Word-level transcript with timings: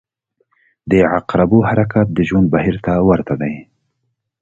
•د 0.89 0.91
عقربو 1.17 1.59
حرکت 1.69 2.07
د 2.13 2.19
ژوند 2.27 2.47
بهیر 2.53 2.77
ته 2.85 2.93
ورته 3.09 3.33
دی. 3.41 3.53